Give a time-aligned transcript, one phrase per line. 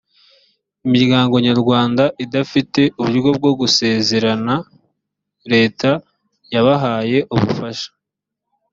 [0.85, 4.53] imiryango nyarwanda idafite uburyo bwo gusezerana
[5.51, 5.89] leta
[6.53, 7.89] yabahaye ubufasha